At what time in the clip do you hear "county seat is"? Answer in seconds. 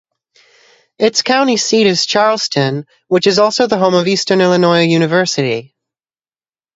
1.21-2.07